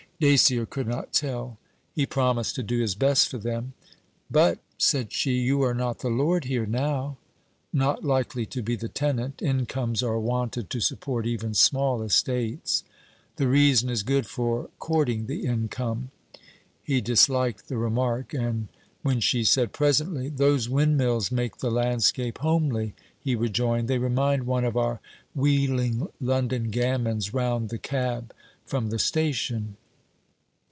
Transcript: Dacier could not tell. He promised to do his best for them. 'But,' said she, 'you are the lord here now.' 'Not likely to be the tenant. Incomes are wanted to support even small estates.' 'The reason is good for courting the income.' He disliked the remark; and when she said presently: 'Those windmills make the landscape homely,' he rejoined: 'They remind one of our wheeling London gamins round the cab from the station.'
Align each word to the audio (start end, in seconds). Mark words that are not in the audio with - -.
Dacier 0.19 0.67
could 0.67 0.85
not 0.87 1.11
tell. 1.13 1.57
He 1.95 2.05
promised 2.05 2.53
to 2.53 2.61
do 2.61 2.79
his 2.79 2.93
best 2.93 3.27
for 3.27 3.39
them. 3.39 3.73
'But,' 4.29 4.59
said 4.77 5.11
she, 5.11 5.31
'you 5.39 5.63
are 5.63 5.73
the 5.73 6.09
lord 6.09 6.43
here 6.45 6.67
now.' 6.67 7.17
'Not 7.73 8.03
likely 8.03 8.45
to 8.45 8.61
be 8.61 8.75
the 8.75 8.87
tenant. 8.87 9.41
Incomes 9.41 10.03
are 10.03 10.19
wanted 10.19 10.69
to 10.69 10.79
support 10.79 11.25
even 11.25 11.55
small 11.55 12.03
estates.' 12.03 12.83
'The 13.37 13.47
reason 13.47 13.89
is 13.89 14.03
good 14.03 14.27
for 14.27 14.69
courting 14.77 15.25
the 15.25 15.43
income.' 15.47 16.11
He 16.83 17.01
disliked 17.01 17.67
the 17.67 17.79
remark; 17.79 18.31
and 18.31 18.67
when 19.01 19.21
she 19.21 19.43
said 19.43 19.73
presently: 19.73 20.29
'Those 20.29 20.69
windmills 20.69 21.31
make 21.31 21.57
the 21.57 21.71
landscape 21.71 22.37
homely,' 22.37 22.93
he 23.19 23.35
rejoined: 23.35 23.87
'They 23.87 23.97
remind 23.97 24.43
one 24.45 24.65
of 24.65 24.77
our 24.77 24.99
wheeling 25.33 26.09
London 26.19 26.69
gamins 26.69 27.33
round 27.33 27.69
the 27.69 27.79
cab 27.79 28.35
from 28.63 28.91
the 28.91 28.99
station.' 28.99 29.77